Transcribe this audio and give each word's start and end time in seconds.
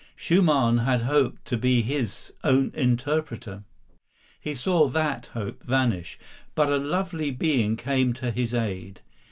Schumann 0.15 0.79
had 0.79 1.03
hoped 1.03 1.45
to 1.45 1.55
be 1.55 1.83
his 1.83 2.33
own 2.43 2.71
interpreter. 2.73 3.61
He 4.39 4.55
saw 4.55 4.87
that 4.87 5.27
hope 5.27 5.61
vanish, 5.61 6.17
but 6.55 6.69
a 6.71 6.77
lovely 6.77 7.29
being 7.29 7.75
came 7.77 8.11
to 8.13 8.31
his 8.31 8.55
aid. 8.55 9.01